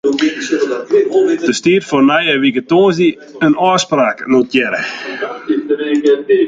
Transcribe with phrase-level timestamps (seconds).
[1.47, 3.11] Der stiet foar nije wike tongersdei
[3.45, 4.81] in ôfspraak notearre.